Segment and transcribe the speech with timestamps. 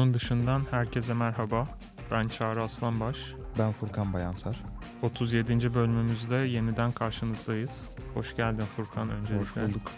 [0.00, 1.64] Onun dışından herkese merhaba.
[2.10, 3.34] Ben Çağrı Aslanbaş.
[3.58, 4.62] Ben Furkan Bayansar.
[5.02, 5.74] 37.
[5.74, 7.88] bölümümüzde yeniden karşınızdayız.
[8.14, 9.40] Hoş geldin Furkan öncelikle.
[9.40, 9.92] Hoş bulduk.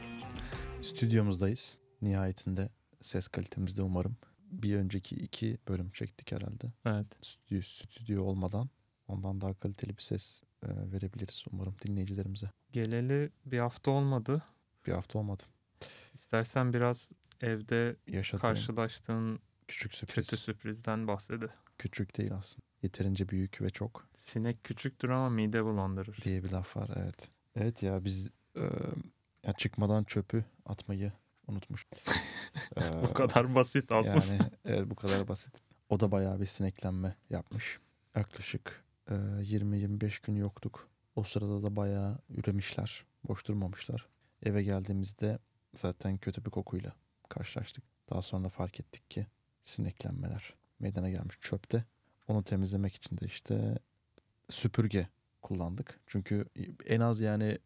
[0.83, 1.77] Stüdyomuzdayız.
[2.03, 2.69] Nihayetinde
[3.01, 4.17] ses kalitemizde umarım.
[4.51, 6.73] Bir önceki iki bölüm çektik herhalde.
[6.87, 7.07] Evet.
[7.21, 8.71] Stüdyo, stüdyo olmadan
[9.09, 12.51] ondan daha kaliteli bir ses e, verebiliriz umarım dinleyicilerimize.
[12.73, 14.43] Geleli bir hafta olmadı.
[14.87, 15.43] Bir hafta olmadı.
[16.15, 17.11] İstersen biraz
[17.41, 19.41] evde Yaşadığım karşılaştığın
[19.73, 20.15] küçük sürpriz.
[20.27, 21.47] kötü sürprizden bahsede.
[21.79, 22.67] Küçük değil aslında.
[22.83, 26.17] Yeterince büyük ve çok Sinek küçüktür ama mide bulandırır.
[26.23, 27.31] diye bir laf var evet.
[27.57, 28.63] Evet ya biz e,
[29.47, 31.13] ya çıkmadan çöpü atmayı
[31.47, 31.99] unutmuştuk.
[32.77, 34.25] E, Bu kadar basit aslında.
[34.35, 35.55] Yani evet bu kadar basit.
[35.89, 37.79] O da bayağı bir sineklenme yapmış.
[38.17, 40.89] Yaklaşık e, 20-25 gün yoktuk.
[41.17, 43.05] O sırada da bayağı üremişler.
[43.29, 44.09] Boş durmamışlar.
[44.43, 45.39] Eve geldiğimizde
[45.77, 46.93] zaten kötü bir kokuyla
[47.29, 47.85] karşılaştık.
[48.11, 49.27] Daha sonra fark ettik ki
[49.63, 51.85] sineklenmeler meydana gelmiş çöpte.
[52.29, 53.79] Onu temizlemek için de işte
[54.51, 55.09] süpürge
[55.43, 56.01] kullandık.
[56.07, 56.47] Çünkü
[56.87, 57.59] en az yani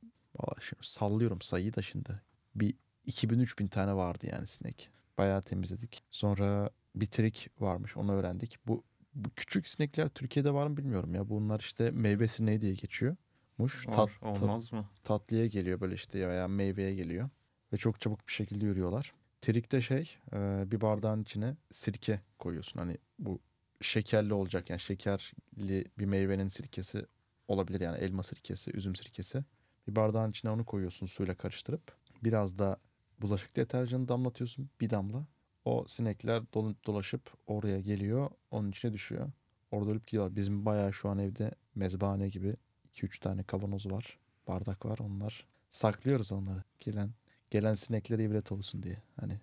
[0.61, 2.23] şimdi sallıyorum sayıyı da şimdi.
[2.55, 2.75] Bir
[3.07, 4.91] 2000-3000 tane vardı yani sinek.
[5.19, 6.03] Bayağı temizledik.
[6.11, 8.59] Sonra bir trik varmış onu öğrendik.
[8.67, 11.29] Bu, bu küçük sinekler Türkiye'de var mı bilmiyorum ya.
[11.29, 13.89] Bunlar işte meyve sineği diye geçiyormuş.
[13.89, 14.89] Var, Tat, olmaz mı?
[15.05, 17.31] tatlıya geliyor böyle işte veya meyveye geliyor.
[17.73, 19.13] Ve çok çabuk bir şekilde yürüyorlar.
[19.41, 22.79] Trik de şey e, bir bardağın içine sirke koyuyorsun.
[22.79, 23.41] Hani bu
[23.81, 27.07] şekerli olacak yani şekerli bir meyvenin sirkesi
[27.49, 29.45] olabilir yani elma sirkesi, üzüm sirkesi.
[29.89, 32.81] Bir bardağın içine onu koyuyorsun suyla karıştırıp biraz da
[33.21, 35.27] bulaşık deterjanı damlatıyorsun bir damla.
[35.65, 36.43] O sinekler
[36.87, 39.31] dolaşıp oraya geliyor onun içine düşüyor.
[39.71, 40.37] Orada ölüp gidiyorlar.
[40.37, 42.57] Bizim bayağı şu an evde mezbahane gibi
[42.95, 44.99] 2-3 tane kavanoz var, bardak var.
[44.99, 46.63] Onlar saklıyoruz onları.
[46.81, 47.11] Gelen
[47.51, 49.03] gelen sineklere ibret olsun diye.
[49.21, 49.41] Hani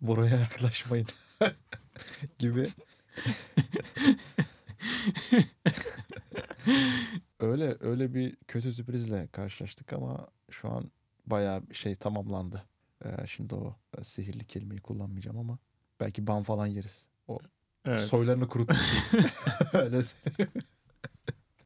[0.00, 1.06] buraya yaklaşmayın
[2.38, 2.68] gibi.
[7.40, 10.90] öyle öyle bir kötü sürprizle karşılaştık ama şu an
[11.26, 12.64] bayağı bir şey tamamlandı.
[13.04, 15.58] Ee, şimdi o e, sihirli kelimeyi kullanmayacağım ama
[16.00, 17.06] belki ban falan yeriz.
[17.28, 17.38] O
[17.84, 18.00] Evet.
[18.00, 18.76] soylarını kuruttuk.
[19.72, 20.00] öyle.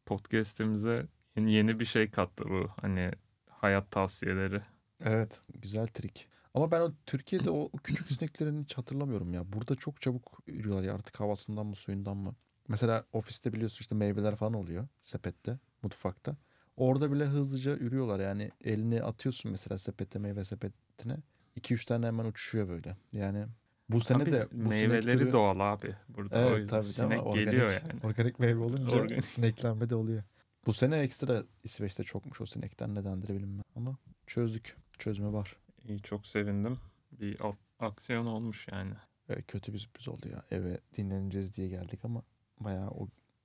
[0.06, 1.06] Podcast'imize
[1.36, 2.70] yeni bir şey kattı bu.
[2.80, 3.10] Hani
[3.48, 4.62] hayat tavsiyeleri.
[5.04, 6.28] Evet, güzel trik.
[6.54, 9.52] Ama ben o Türkiye'de o küçük sineklerini hiç hatırlamıyorum ya.
[9.52, 12.34] Burada çok çabuk yürüyorlar ya artık havasından mı suyundan mı?
[12.68, 16.36] Mesela ofiste biliyorsun işte meyveler falan oluyor sepette, mutfakta.
[16.76, 21.16] Orada bile hızlıca yürüyorlar yani elini atıyorsun mesela sepete meyve sepetine.
[21.56, 22.96] 2-3 tane hemen uçuşuyor böyle.
[23.12, 23.46] Yani
[23.88, 25.94] bu sene Tabii de bu sinek meyveleri türü- doğal abi.
[26.08, 28.00] Burada o Evet yüzden tabii sinek ama geliyor organik, yani.
[28.04, 29.24] organik meyve olunca Organik.
[29.26, 30.22] sineklenme de oluyor.
[30.66, 33.64] Bu sene ekstra İsveç'te çokmuş o sinekten nedendir bilinmez.
[33.76, 34.76] Ama çözdük.
[35.00, 35.56] Çözümü var.
[35.88, 36.78] İyi çok sevindim.
[37.12, 37.38] Bir
[37.80, 38.94] aksiyon olmuş yani.
[39.28, 40.42] Evet, kötü bir sürpriz oldu ya.
[40.50, 42.22] Eve dinleneceğiz diye geldik ama
[42.60, 42.90] bayağı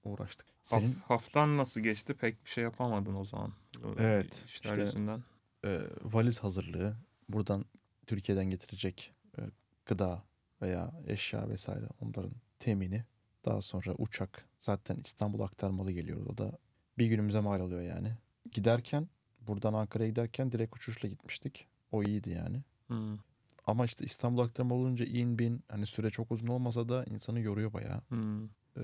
[0.03, 0.45] uğraştık.
[0.65, 3.53] Senin haftan nasıl geçti pek bir şey yapamadın o zaman.
[3.97, 5.23] Evet, işler işte- yüzünden.
[5.65, 6.97] e, valiz hazırlığı,
[7.29, 7.65] buradan
[8.07, 9.41] Türkiye'den getirecek e,
[9.85, 10.23] gıda
[10.61, 13.03] veya eşya vesaire onların temini.
[13.45, 14.45] Daha sonra uçak.
[14.59, 16.25] Zaten İstanbul aktarmalı geliyor.
[16.25, 16.57] O da
[16.97, 18.17] bir günümüze mal oluyor yani.
[18.51, 19.07] Giderken,
[19.47, 21.67] buradan Ankara'ya giderken direkt uçuşla gitmiştik.
[21.91, 22.63] O iyiydi yani.
[22.87, 23.17] Hmm,
[23.65, 27.73] Ama işte İstanbul aktarmalı olunca in bin hani süre çok uzun olmasa da insanı yoruyor
[27.73, 28.01] bayağı.
[28.09, 28.45] hmm.
[28.77, 28.81] E,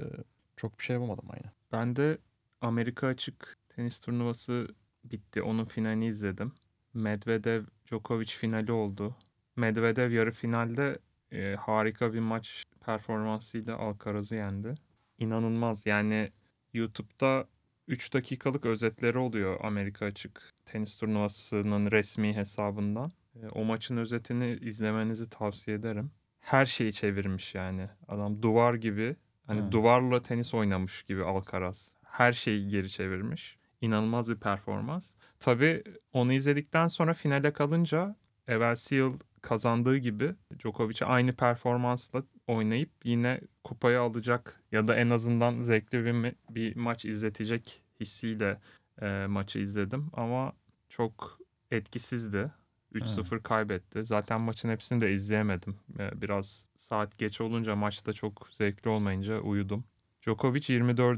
[0.57, 1.51] çok bir şey yapamadım aynı.
[1.71, 2.17] Ben de
[2.61, 4.67] Amerika açık tenis turnuvası
[5.03, 5.41] bitti.
[5.41, 6.53] Onun finalini izledim.
[6.93, 9.15] Medvedev Djokovic finali oldu.
[9.55, 10.99] Medvedev yarı finalde
[11.31, 14.75] e, harika bir maç performansıyla Alcaraz'ı yendi.
[15.19, 16.31] İnanılmaz yani
[16.73, 17.47] YouTube'da
[17.91, 23.11] 3 dakikalık özetleri oluyor Amerika açık tenis turnuvasının resmi hesabından.
[23.35, 26.11] E, o maçın özetini izlemenizi tavsiye ederim.
[26.39, 27.89] Her şeyi çevirmiş yani.
[28.07, 29.15] Adam duvar gibi
[29.47, 29.71] hani Ha.
[29.71, 31.93] duvarla tenis oynamış gibi Alcaraz.
[32.05, 33.57] Her şeyi geri çevirmiş.
[33.81, 35.13] İnanılmaz bir performans.
[35.39, 35.83] Tabii
[36.13, 38.15] onu izledikten sonra finale kalınca
[38.47, 45.61] evvelsi yıl kazandığı gibi Djokovic'e aynı performansla oynayıp yine kupayı alacak ya da en azından
[45.61, 48.59] zevkli bir, bir maç izletecek hissiyle
[49.01, 50.53] e, maçı izledim ama
[50.89, 51.39] çok
[51.71, 52.51] etkisizdi.
[52.93, 54.03] 3-0 kaybetti.
[54.03, 55.75] Zaten maçın hepsini de izleyemedim.
[55.99, 59.83] E, Biraz saat geç olunca maçta çok zevkli olmayınca uyudum.
[60.21, 61.17] Djokovic 24.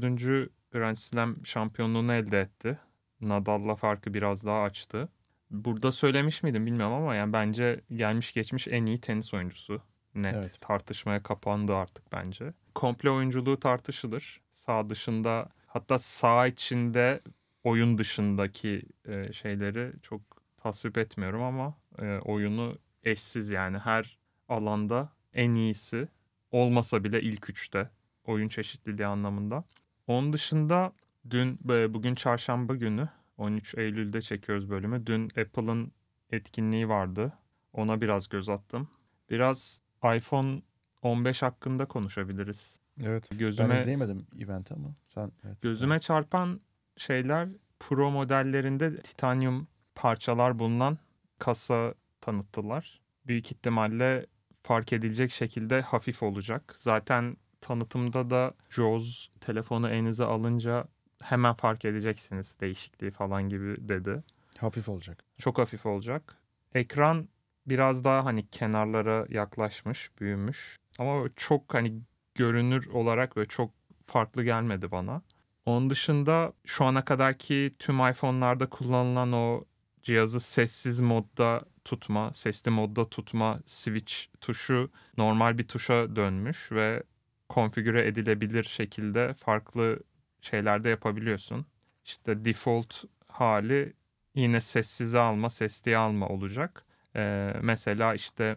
[0.72, 2.78] Grand Slam şampiyonluğunu elde etti.
[3.20, 5.08] Nadal'la farkı biraz daha açtı.
[5.50, 9.82] Burada söylemiş miydim bilmiyorum ama yani bence gelmiş geçmiş en iyi tenis oyuncusu.
[10.14, 10.58] Net Evet.
[10.60, 12.52] tartışmaya kapandı artık bence.
[12.74, 14.40] Komple oyunculuğu tartışılır.
[14.54, 17.20] Sağ dışında hatta sağ içinde
[17.64, 20.20] oyun dışındaki e, şeyleri çok
[20.56, 24.18] tasvip etmiyorum ama e, oyunu eşsiz yani her
[24.48, 26.08] alanda en iyisi
[26.50, 27.90] olmasa bile ilk üçte
[28.24, 29.64] oyun çeşitliliği anlamında.
[30.06, 30.92] Onun dışında
[31.30, 35.06] dün e, bugün çarşamba günü 13 Eylül'de çekiyoruz bölümü.
[35.06, 35.92] Dün Apple'ın
[36.30, 37.32] etkinliği vardı.
[37.72, 38.88] Ona biraz göz attım.
[39.30, 39.82] Biraz
[40.16, 40.62] iPhone
[41.02, 42.83] 15 hakkında konuşabiliriz.
[43.02, 43.28] Evet.
[43.30, 45.62] Ben Gözüme izleyemedim eventi ama sen evet.
[45.62, 46.60] gözüme çarpan
[46.96, 47.48] şeyler
[47.80, 50.98] Pro modellerinde titanyum parçalar bulunan
[51.38, 53.00] kasa tanıttılar.
[53.26, 54.26] Büyük ihtimalle
[54.62, 56.74] fark edilecek şekilde hafif olacak.
[56.78, 60.84] Zaten tanıtımda da Jaws telefonu elinize alınca
[61.22, 64.22] hemen fark edeceksiniz değişikliği falan gibi dedi.
[64.58, 65.24] hafif olacak.
[65.38, 66.36] Çok hafif olacak.
[66.74, 67.28] Ekran
[67.66, 70.78] biraz daha hani kenarlara yaklaşmış, büyümüş.
[70.98, 72.00] Ama çok hani
[72.34, 73.70] görünür olarak ve çok
[74.06, 75.22] farklı gelmedi bana.
[75.66, 79.64] Onun dışında şu ana kadarki tüm iPhone'larda kullanılan o
[80.02, 87.02] cihazı sessiz modda tutma, sesli modda tutma switch tuşu normal bir tuşa dönmüş ve
[87.48, 90.00] konfigüre edilebilir şekilde farklı
[90.40, 91.66] şeylerde yapabiliyorsun.
[92.04, 93.92] İşte default hali
[94.34, 96.84] yine sessize alma, sesliye alma olacak.
[97.16, 98.56] Ee, mesela işte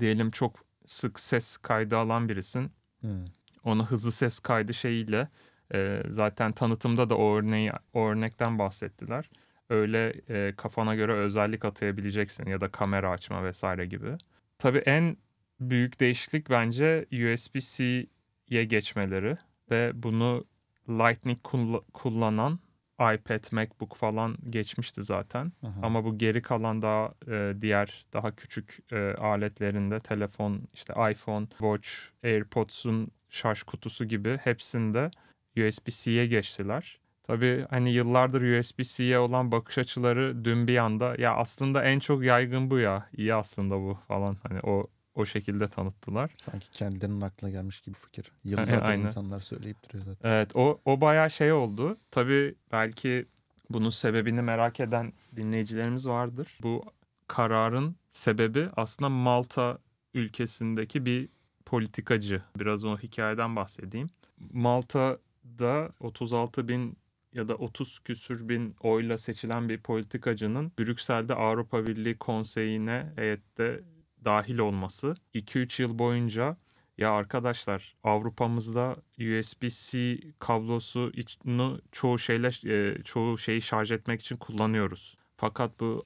[0.00, 2.72] diyelim çok sık ses kaydı alan birisin.
[3.00, 3.24] Hmm.
[3.64, 5.28] Ona hızlı ses kaydı şeyiyle
[5.74, 9.30] e, zaten tanıtımda da o örneği o örnekten bahsettiler.
[9.70, 14.16] Öyle e, kafana göre özellik atayabileceksin ya da kamera açma vesaire gibi.
[14.58, 15.16] Tabii en
[15.60, 19.36] büyük değişiklik bence USB-C'ye geçmeleri
[19.70, 20.44] ve bunu
[20.88, 22.58] Lightning kull- kullanan
[23.00, 25.52] iPad, MacBook falan geçmişti zaten.
[25.62, 25.80] Aha.
[25.82, 31.88] Ama bu geri kalan daha e, diğer daha küçük e, aletlerinde telefon, işte iPhone, Watch,
[32.24, 35.10] AirPods'un şarj kutusu gibi hepsinde
[35.56, 37.00] USB-C'ye geçtiler.
[37.22, 42.70] Tabii hani yıllardır USB-C'ye olan bakış açıları dün bir anda ya aslında en çok yaygın
[42.70, 43.08] bu ya.
[43.16, 46.30] iyi aslında bu falan hani o o şekilde tanıttılar.
[46.36, 48.32] Sanki kendilerinin aklına gelmiş gibi fikir.
[48.44, 49.04] Yıllardır Aynen.
[49.04, 50.30] insanlar söyleyip duruyor zaten.
[50.30, 51.96] Evet o, o bayağı şey oldu.
[52.10, 53.26] Tabii belki
[53.70, 56.58] bunun sebebini merak eden dinleyicilerimiz vardır.
[56.62, 56.84] Bu
[57.26, 59.78] kararın sebebi aslında Malta
[60.14, 61.28] ülkesindeki bir
[61.66, 62.42] politikacı.
[62.58, 64.08] Biraz o hikayeden bahsedeyim.
[64.52, 66.98] Malta'da 36 bin
[67.32, 73.80] ya da 30 küsür bin oyla seçilen bir politikacının Brüksel'de Avrupa Birliği Konseyi'ne heyette
[74.26, 76.56] dahil olması 2-3 yıl boyunca
[76.98, 85.16] ya arkadaşlar Avrupa'mızda USB-C kablosu içini çoğu şeyle e, çoğu şeyi şarj etmek için kullanıyoruz.
[85.36, 86.04] Fakat bu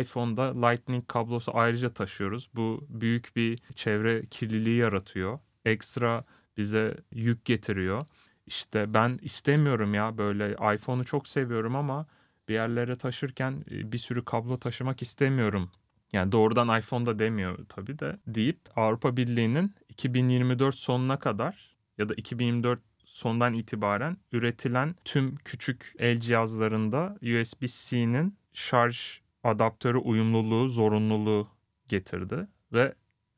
[0.00, 2.50] iPhone'da Lightning kablosu ayrıca taşıyoruz.
[2.54, 5.38] Bu büyük bir çevre kirliliği yaratıyor.
[5.64, 6.24] Ekstra
[6.56, 8.06] bize yük getiriyor.
[8.46, 12.06] İşte ben istemiyorum ya böyle iPhone'u çok seviyorum ama
[12.48, 15.70] bir yerlere taşırken e, bir sürü kablo taşımak istemiyorum
[16.12, 22.80] yani doğrudan iPhone'da demiyor tabii de deyip Avrupa Birliği'nin 2024 sonuna kadar ya da 2024
[23.04, 31.48] sondan itibaren üretilen tüm küçük el cihazlarında USB-C'nin şarj adaptörü uyumluluğu, zorunluluğu
[31.88, 32.94] getirdi ve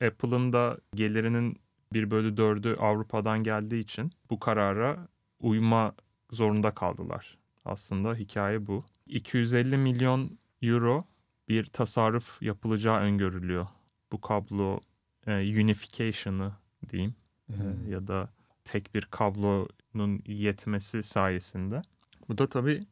[0.06, 1.60] Apple'ın da gelirinin
[1.92, 5.08] 1 bölü 4'ü Avrupa'dan geldiği için bu karara
[5.40, 5.94] uyma
[6.30, 7.38] zorunda kaldılar.
[7.64, 8.84] Aslında hikaye bu.
[9.06, 11.04] 250 milyon euro
[11.49, 13.67] bir tasarruf yapılacağı öngörülüyor.
[14.12, 14.81] Bu kablo
[15.26, 16.53] e, unification'ı
[16.91, 17.15] diyeyim
[17.49, 17.55] e,
[17.88, 18.29] ya da
[18.65, 21.83] tek bir kablonun yetmesi sayesinde.
[22.29, 22.87] Bu da tabii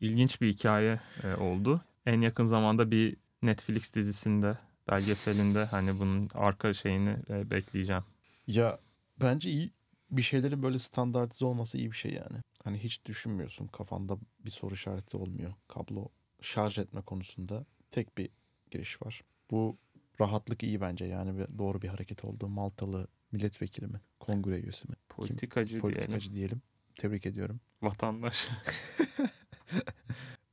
[0.00, 1.80] ilginç bir hikaye e, oldu.
[2.06, 4.58] En yakın zamanda bir Netflix dizisinde,
[4.90, 8.04] belgeselinde hani bunun arka şeyini e, bekleyeceğim.
[8.46, 8.78] Ya
[9.20, 9.72] bence iyi
[10.10, 12.38] bir şeylerin böyle standartize olması iyi bir şey yani.
[12.64, 15.54] Hani hiç düşünmüyorsun kafanda bir soru işareti olmuyor.
[15.68, 16.08] Kablo
[16.40, 18.28] şarj etme konusunda tek bir
[18.70, 19.24] giriş var.
[19.50, 19.76] Bu
[20.20, 22.48] rahatlık iyi bence yani bir- doğru bir hareket oldu.
[22.48, 24.00] Maltalı milletvekili mi?
[24.20, 24.94] Kongre üyesi mi?
[25.08, 26.62] Politikacı, diyelim, Politikacı diyelim.
[26.94, 27.60] Tebrik ediyorum.
[27.82, 28.48] vatandaş.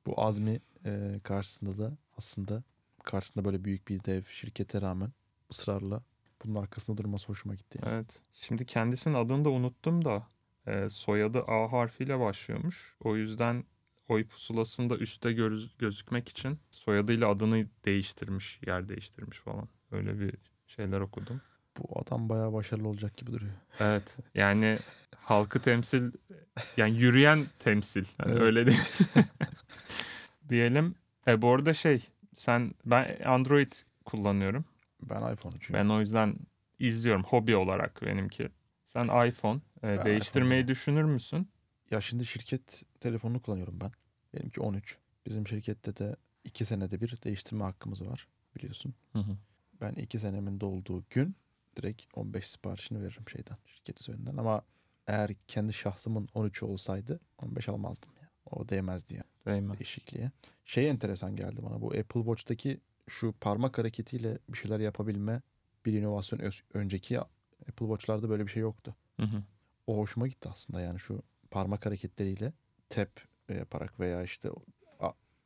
[0.06, 2.64] Bu azmi e, karşısında da aslında
[3.04, 5.12] karşısında böyle büyük bir dev şirkete rağmen
[5.52, 6.04] ısrarla
[6.46, 7.80] bunun arkasında durması hoşuma gitti.
[7.84, 7.94] Yani.
[7.96, 8.22] Evet.
[8.34, 10.28] Şimdi kendisinin adını da unuttum da
[10.68, 12.96] e, soyadı A harfiyle başlıyormuş.
[13.04, 13.64] O yüzden
[14.08, 19.68] oy pusulasında üstte görüz- gözükmek için soyadıyla adını değiştirmiş, yer değiştirmiş falan.
[19.92, 20.34] Öyle bir
[20.68, 21.42] şeyler okudum.
[21.78, 23.54] Bu adam bayağı başarılı olacak gibi duruyor.
[23.80, 24.18] Evet.
[24.36, 24.78] Yani
[25.18, 26.12] halkı temsil
[26.78, 28.06] yani yürüyen temsil.
[28.18, 28.42] Hani Evet.
[28.42, 28.82] öyle değil.
[30.50, 30.96] Diyelim.
[31.28, 33.72] E bu arada şey sen ben Android
[34.06, 34.66] kullanıyorum.
[35.02, 35.84] Ben iPhone'cuyum.
[35.84, 36.36] Ben o yüzden
[36.80, 38.50] izliyorum hobi olarak benimki.
[38.86, 40.68] Sen iPhone e, Ben değiştirmeyi iPhone'cuyum.
[40.68, 41.48] düşünür müsün?
[41.92, 43.92] Ya şimdi şirket telefonunu kullanıyorum ben.
[44.34, 44.98] Benimki 13.
[45.26, 48.94] Bizim şirkette de 2 senede bir değiştirme hakkımız var biliyorsun.
[49.14, 49.38] Hı hı.
[49.82, 51.36] Ben 2 senemin dolduğu gün
[51.76, 54.62] direkt 15 siparişini veririm şeyden şirket üzerinden ama
[55.08, 58.30] eğer kendi şahsımın 13'ü olsaydı 15 almazdım ya.
[58.52, 59.80] O değmezdi ya Değmez.
[59.80, 60.32] değişikliğe.
[60.66, 65.42] Şey enteresan geldi bana bu Apple Watch'taki şu parmak hareketiyle bir şeyler yapabilme
[65.86, 68.96] bir inovasyon önceki Apple Watch'larda böyle bir şey yoktu.
[69.20, 69.44] Hı hı.
[69.88, 71.22] O hoşuma gitti aslında yani şu
[71.56, 72.54] parmak hareketleriyle
[72.90, 73.10] tap
[73.50, 74.50] yaparak veya işte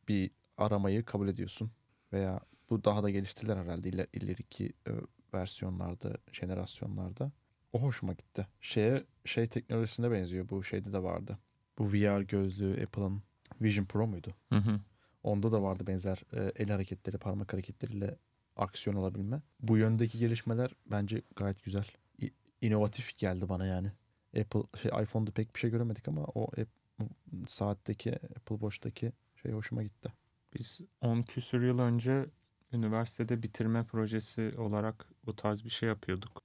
[0.07, 1.71] bir aramayı kabul ediyorsun
[2.13, 2.39] veya
[2.69, 4.91] bu daha da geliştirilir herhalde iler, ileriki e,
[5.33, 7.31] versiyonlarda, jenerasyonlarda.
[7.73, 8.47] O hoşuma gitti.
[8.61, 10.49] Şeye şey teknolojisine benziyor.
[10.49, 11.39] Bu şeyde de vardı.
[11.77, 13.23] Bu VR gözlüğü Apple'ın
[13.61, 14.35] Vision Pro muydu?
[14.49, 14.79] Hı hı.
[15.23, 18.17] Onda da vardı benzer e, el hareketleri, parmak hareketleriyle
[18.55, 19.41] aksiyon olabilme.
[19.59, 21.85] Bu yöndeki gelişmeler bence gayet güzel.
[22.21, 23.91] İ- inovatif geldi bana yani.
[24.39, 27.07] Apple şey iPhone'da pek bir şey göremedik ama o app-
[27.48, 30.13] saatteki Apple Watch'taki şey hoşuma gitti.
[30.53, 32.25] Biz 10 küsür yıl önce
[32.74, 36.43] üniversitede bitirme projesi olarak bu tarz bir şey yapıyorduk.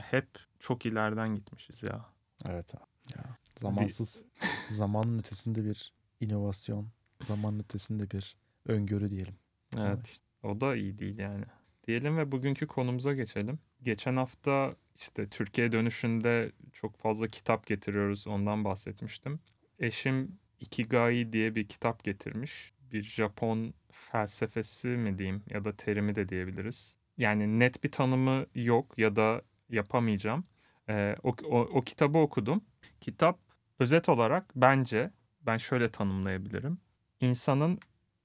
[0.00, 0.28] Hep
[0.58, 2.06] çok ileriden gitmişiz ya.
[2.44, 2.74] Evet.
[2.74, 3.24] Ya,
[3.56, 4.22] zamansız,
[4.70, 6.88] zamanın ötesinde bir inovasyon,
[7.22, 9.34] zamanın ötesinde bir öngörü diyelim.
[9.78, 10.20] Evet.
[10.42, 11.44] O da iyi değil yani.
[11.86, 13.58] Diyelim ve bugünkü konumuza geçelim.
[13.82, 18.26] Geçen hafta işte Türkiye dönüşünde çok fazla kitap getiriyoruz.
[18.26, 19.40] Ondan bahsetmiştim.
[19.78, 22.72] Eşim Ikigai diye bir kitap getirmiş.
[22.92, 26.98] Bir Japon felsefesi mi diyeyim ya da terimi de diyebiliriz.
[27.18, 30.44] Yani net bir tanımı yok ya da yapamayacağım.
[30.88, 32.64] Ee, o, o, o kitabı okudum.
[33.00, 33.38] Kitap
[33.78, 35.10] özet olarak bence
[35.40, 36.78] ben şöyle tanımlayabilirim.
[37.20, 37.78] İnsanın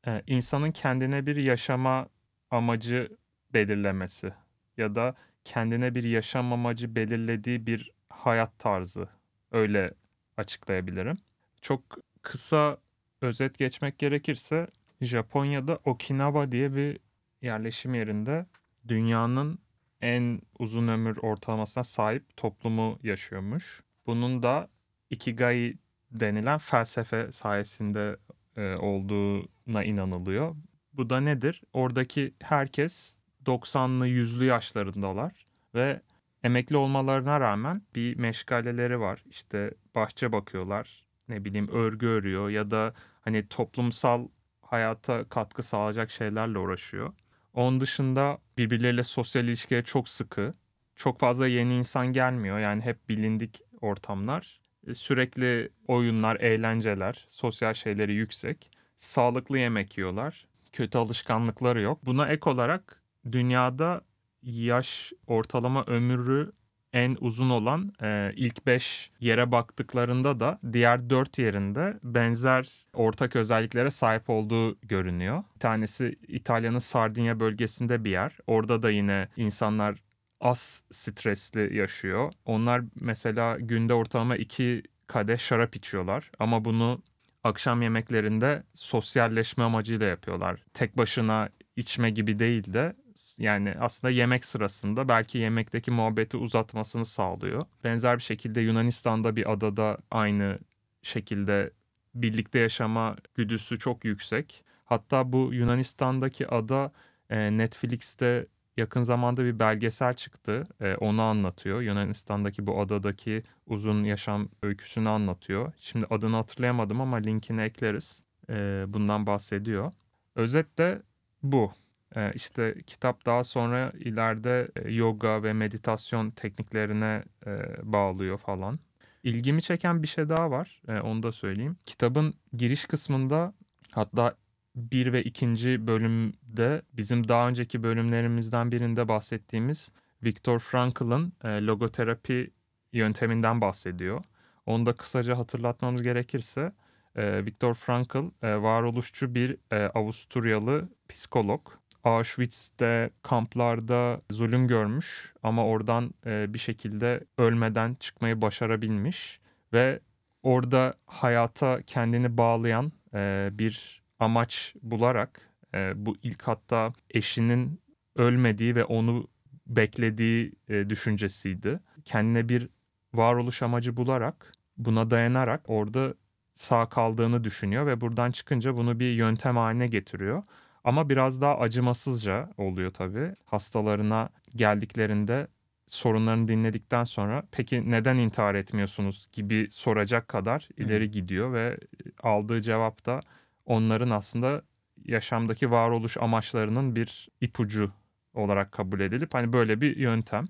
[0.08, 2.08] e, insanın kendine bir yaşama
[2.52, 3.18] amacı
[3.54, 4.34] belirlemesi
[4.78, 9.08] ya da kendine bir yaşam amacı belirlediği bir hayat tarzı
[9.52, 9.94] öyle
[10.38, 11.18] açıklayabilirim.
[11.62, 11.82] Çok
[12.22, 12.78] kısa
[13.22, 14.68] özet geçmek gerekirse
[15.02, 17.00] Japonya'da Okinawa diye bir
[17.42, 18.46] yerleşim yerinde
[18.88, 19.60] dünyanın
[20.02, 23.84] en uzun ömür ortalamasına sahip toplumu yaşıyormuş.
[24.06, 24.70] Bunun da
[25.10, 25.78] Ikigai
[26.12, 28.18] denilen felsefe sayesinde
[28.58, 30.56] e, olduğuna inanılıyor.
[30.94, 31.62] Bu da nedir?
[31.74, 35.46] Oradaki herkes 90'lı 100'lü yaşlarındalar
[35.76, 36.02] ve
[36.44, 39.24] emekli olmalarına rağmen bir meşgaleleri var.
[39.30, 44.28] İşte bahçe bakıyorlar, ne bileyim örgü örüyor ya da hani toplumsal
[44.62, 47.14] hayata katkı sağlayacak şeylerle uğraşıyor.
[47.54, 50.52] Onun dışında birbirleriyle sosyal ilişkiye çok sıkı.
[50.96, 52.60] Çok fazla yeni insan gelmiyor.
[52.60, 54.60] Yani hep bilindik ortamlar.
[54.88, 58.72] E, Sürekli oyunlar, eğlenceler, sosyal şeyleri yüksek.
[58.96, 60.48] Sağlıklı yemek yiyorlar.
[60.72, 62.06] Kötü alışkanlıkları yok.
[62.06, 63.01] Buna ek olarak
[63.32, 64.02] dünyada
[64.42, 66.52] yaş ortalama ömrü
[66.94, 73.92] en uzun olan e, ilk 5 yere baktıklarında da diğer 4 yerinde benzer ortak özelliklere
[73.92, 75.44] sahip olduğu görünüyor.
[75.56, 78.38] Bir tanesi İtalya'nın Sardinya bölgesinde bir yer.
[78.48, 80.04] Orada da yine insanlar
[80.42, 82.32] az stresli yaşıyor.
[82.46, 87.04] Onlar mesela günde ortalama 2 kadeh şarap içiyorlar ama bunu
[87.44, 90.64] akşam yemeklerinde sosyalleşme amacıyla yapıyorlar.
[90.74, 92.96] Tek başına içme gibi değil de
[93.38, 97.66] yani aslında yemek sırasında belki yemekteki muhabbeti uzatmasını sağlıyor.
[97.84, 100.60] Benzer bir şekilde Yunanistan'da bir adada aynı
[101.02, 101.72] şekilde
[102.16, 104.64] birlikte yaşama güdüsü çok yüksek.
[104.86, 106.92] Hatta bu Yunanistan'daki ada
[107.30, 108.48] e, Netflix'te
[108.78, 110.64] yakın zamanda bir belgesel çıktı.
[110.82, 111.82] E, onu anlatıyor.
[111.82, 115.74] Yunanistan'daki bu adadaki uzun yaşam öyküsünü anlatıyor.
[115.78, 118.24] Şimdi adını hatırlayamadım ama linkini ekleriz.
[118.50, 119.94] E, bundan bahsediyor.
[120.36, 121.02] Özetle
[121.44, 121.72] bu.
[122.16, 127.52] E, işte kitap daha sonra ileride e, yoga ve meditasyon tekniklerine e,
[127.84, 128.80] bağlıyor falan.
[129.24, 130.82] İlgimi çeken bir şey daha var.
[130.88, 131.78] E, onu da söyleyeyim.
[131.86, 133.54] Kitabın giriş kısmında
[133.92, 134.36] hatta
[134.76, 139.92] bir ve ikinci bölümde bizim daha önceki bölümlerimizden birinde bahsettiğimiz
[140.24, 142.52] Viktor Frankl'ın logoterapi
[142.94, 144.24] yönteminden bahsediyor.
[144.66, 146.72] Onu da kısaca hatırlatmamız gerekirse
[147.18, 149.58] Viktor Frankl varoluşçu bir
[149.94, 151.81] Avusturyalı psikolog.
[152.04, 159.40] Auschwitz'te kamplarda zulüm görmüş ama oradan e, bir şekilde ölmeden çıkmayı başarabilmiş
[159.74, 160.00] ve
[160.44, 165.42] orada hayata kendini bağlayan e, bir amaç bularak
[165.74, 167.82] e, bu ilk hatta eşinin
[168.16, 169.28] ölmediği ve onu
[169.68, 171.80] beklediği e, düşüncesiydi.
[172.06, 172.70] Kendine bir
[173.14, 176.14] varoluş amacı bularak buna dayanarak orada
[176.56, 180.44] sağ kaldığını düşünüyor ve buradan çıkınca bunu bir yöntem haline getiriyor.
[180.84, 183.36] Ama biraz daha acımasızca oluyor tabii.
[183.46, 185.48] Hastalarına geldiklerinde
[185.88, 191.78] sorunlarını dinledikten sonra peki neden intihar etmiyorsunuz gibi soracak kadar ileri gidiyor ve
[192.24, 193.20] aldığı cevap da
[193.66, 194.62] onların aslında
[195.06, 197.92] yaşamdaki varoluş amaçlarının bir ipucu
[198.34, 200.46] olarak kabul edilip hani böyle bir yöntem.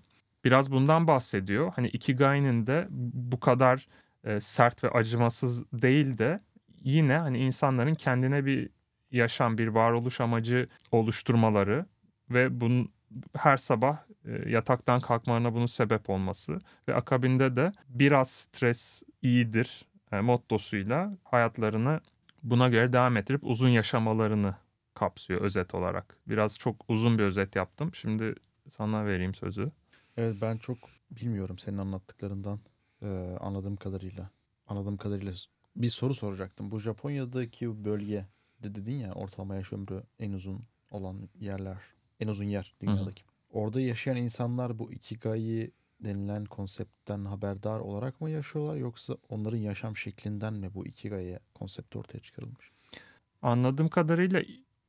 [0.45, 1.73] biraz bundan bahsediyor.
[1.75, 3.87] Hani Ikigai'nin de bu kadar
[4.23, 6.41] e, sert ve acımasız değil de
[6.83, 8.69] yine hani insanların kendine bir
[9.11, 11.85] yaşam, bir varoluş amacı oluşturmaları
[12.29, 12.91] ve bunun
[13.37, 20.21] her sabah e, yataktan kalkmalarına bunun sebep olması ve akabinde de biraz stres iyidir e,
[20.21, 22.01] mottosuyla hayatlarını
[22.43, 24.55] buna göre devam ettirip uzun yaşamalarını
[24.93, 26.17] kapsıyor özet olarak.
[26.27, 27.93] Biraz çok uzun bir özet yaptım.
[27.93, 28.35] Şimdi
[28.69, 29.71] sana vereyim sözü.
[30.17, 30.77] Evet ben çok
[31.11, 32.59] bilmiyorum senin anlattıklarından
[33.01, 33.07] e,
[33.39, 34.29] anladığım kadarıyla.
[34.67, 35.33] Anladığım kadarıyla
[35.75, 36.71] bir soru soracaktım.
[36.71, 38.25] Bu Japonya'daki bölge
[38.63, 41.77] de dedin ya ortalama yaş ömrü en uzun olan yerler.
[42.19, 43.23] En uzun yer dünyadaki.
[43.49, 50.53] Orada yaşayan insanlar bu Ikigai denilen konseptten haberdar olarak mı yaşıyorlar yoksa onların yaşam şeklinden
[50.53, 52.71] mi bu Ikigai konsepti ortaya çıkarılmış?
[53.41, 54.41] Anladığım kadarıyla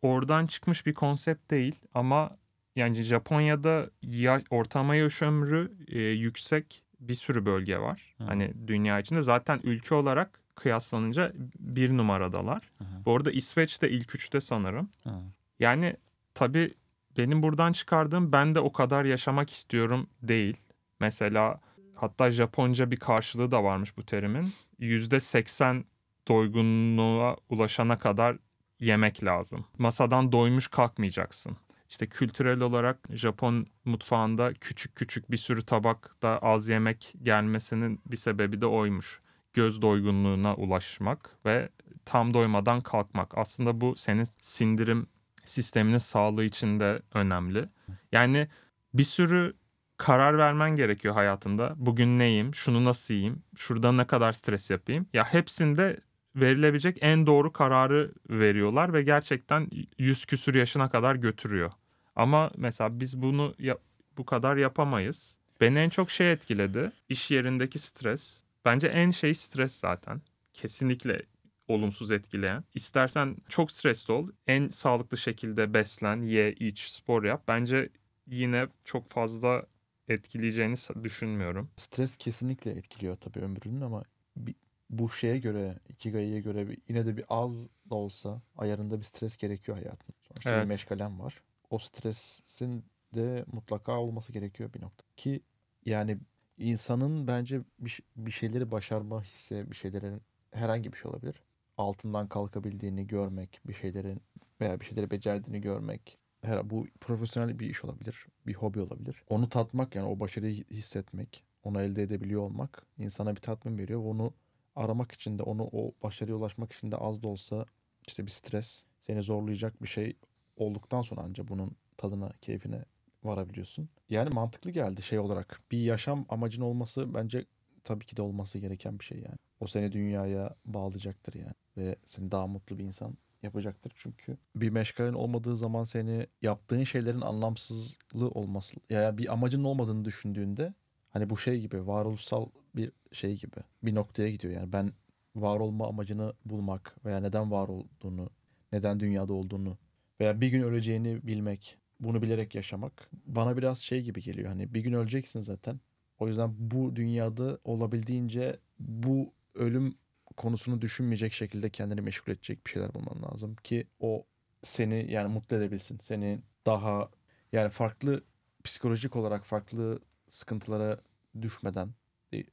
[0.02, 2.36] oradan çıkmış bir konsept değil ama
[2.76, 8.14] yani Japonya'da ya, ortalama yaş ömrü e, yüksek bir sürü bölge var.
[8.18, 8.24] Hı.
[8.24, 12.70] Hani dünya içinde zaten ülke olarak kıyaslanınca bir numaradalar.
[12.78, 13.04] Hı hı.
[13.04, 14.88] Bu arada İsveç de ilk üçte sanırım.
[15.04, 15.10] Hı.
[15.58, 15.96] Yani
[16.34, 16.74] tabii
[17.18, 20.56] benim buradan çıkardığım ben de o kadar yaşamak istiyorum değil.
[21.00, 21.60] Mesela
[21.94, 24.52] hatta Japonca bir karşılığı da varmış bu terimin.
[24.78, 25.84] Yüzde seksen
[26.28, 28.36] doygunluğa ulaşana kadar
[28.80, 29.64] yemek lazım.
[29.78, 31.56] Masadan doymuş kalkmayacaksın.
[31.90, 38.60] İşte kültürel olarak Japon mutfağında küçük küçük bir sürü tabakta az yemek gelmesinin bir sebebi
[38.60, 39.20] de oymuş.
[39.54, 41.68] Göz doygunluğuna ulaşmak ve
[42.04, 43.38] tam doymadan kalkmak.
[43.38, 45.06] Aslında bu senin sindirim
[45.44, 47.68] sisteminin sağlığı için de önemli.
[48.12, 48.48] Yani
[48.94, 49.54] bir sürü
[49.96, 51.74] karar vermen gerekiyor hayatında.
[51.76, 52.54] Bugün neyim?
[52.54, 53.42] Şunu nasıl yiyeyim?
[53.56, 55.06] Şurada ne kadar stres yapayım?
[55.12, 56.00] Ya hepsinde
[56.36, 59.68] verilebilecek en doğru kararı veriyorlar ve gerçekten
[59.98, 61.72] yüz küsür yaşına kadar götürüyor.
[62.16, 63.78] Ama mesela biz bunu ya-
[64.18, 65.38] bu kadar yapamayız.
[65.60, 66.92] Beni en çok şey etkiledi.
[67.08, 68.44] İş yerindeki stres.
[68.64, 70.20] Bence en şey stres zaten.
[70.52, 71.22] Kesinlikle
[71.68, 72.64] olumsuz etkileyen.
[72.74, 74.28] İstersen çok stresli ol.
[74.46, 77.44] En sağlıklı şekilde beslen, ye, iç, spor yap.
[77.48, 77.88] Bence
[78.26, 79.66] yine çok fazla
[80.08, 81.70] etkileyeceğini düşünmüyorum.
[81.76, 84.04] Stres kesinlikle etkiliyor tabii ömrünün ama
[84.36, 84.54] bir,
[84.90, 89.36] bu şeye göre, Ikigai'ye göre bir, yine de bir az da olsa ayarında bir stres
[89.36, 90.14] gerekiyor hayatın.
[90.28, 90.62] Sonuçta Evet.
[90.64, 91.42] bir meşgalen var.
[91.70, 95.04] O stresin de mutlaka olması gerekiyor bir nokta.
[95.16, 95.40] Ki
[95.84, 96.18] yani
[96.62, 101.42] insanın bence bir, bir şeyleri başarma hissi, bir şeylerin herhangi bir şey olabilir.
[101.76, 104.20] Altından kalkabildiğini görmek, bir şeylerin
[104.60, 106.18] veya bir şeyleri becerdiğini görmek.
[106.42, 109.22] Her, bu profesyonel bir iş olabilir, bir hobi olabilir.
[109.28, 114.00] Onu tatmak yani o başarıyı hissetmek, onu elde edebiliyor olmak insana bir tatmin veriyor.
[114.00, 114.34] ve Onu
[114.76, 117.66] aramak için de onu o başarıya ulaşmak için de az da olsa
[118.08, 120.16] işte bir stres seni zorlayacak bir şey
[120.56, 122.84] olduktan sonra ancak bunun tadına, keyfine
[123.24, 123.88] varabiliyorsun.
[124.10, 125.60] Yani mantıklı geldi şey olarak.
[125.70, 127.44] Bir yaşam amacın olması bence
[127.84, 129.36] tabii ki de olması gereken bir şey yani.
[129.60, 135.12] O seni dünyaya bağlayacaktır yani ve seni daha mutlu bir insan yapacaktır çünkü bir meşgalin
[135.12, 140.74] olmadığı zaman seni yaptığın şeylerin anlamsızlığı olması ya bir amacın olmadığını düşündüğünde
[141.10, 144.92] hani bu şey gibi varoluşsal bir şey gibi bir noktaya gidiyor yani ben
[145.36, 148.30] var olma amacını bulmak veya neden var olduğunu
[148.72, 149.78] neden dünyada olduğunu
[150.20, 154.80] veya bir gün öleceğini bilmek bunu bilerek yaşamak bana biraz şey gibi geliyor hani bir
[154.80, 155.80] gün öleceksin zaten
[156.18, 159.94] o yüzden bu dünyada olabildiğince bu ölüm
[160.36, 164.26] konusunu düşünmeyecek şekilde kendini meşgul edecek bir şeyler bulman lazım ki o
[164.62, 165.98] seni yani mutlu edebilsin.
[165.98, 167.10] Seni daha
[167.52, 168.24] yani farklı
[168.64, 171.00] psikolojik olarak farklı sıkıntılara
[171.42, 171.94] düşmeden,